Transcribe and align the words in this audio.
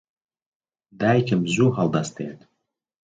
دایکم 0.99 1.41
زوو 1.53 1.73
هەڵدەستێت. 1.77 2.39